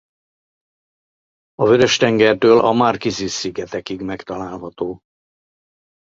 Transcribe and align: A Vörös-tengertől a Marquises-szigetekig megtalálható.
A 1.53 1.65
Vörös-tengertől 1.65 2.59
a 2.59 2.71
Marquises-szigetekig 2.71 4.01
megtalálható. 4.01 4.99